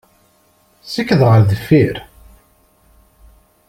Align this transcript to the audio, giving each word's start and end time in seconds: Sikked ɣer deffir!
Sikked 0.91 1.21
ɣer 1.29 1.39
deffir! 1.49 1.95